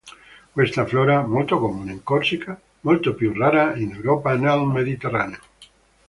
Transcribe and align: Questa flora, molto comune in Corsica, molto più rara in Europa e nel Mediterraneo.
Questa 0.51 0.83
flora, 0.87 1.23
molto 1.27 1.59
comune 1.59 1.91
in 1.91 2.01
Corsica, 2.01 2.59
molto 2.79 3.13
più 3.13 3.33
rara 3.33 3.75
in 3.75 3.91
Europa 3.93 4.33
e 4.33 4.37
nel 4.37 4.61
Mediterraneo. 4.65 5.39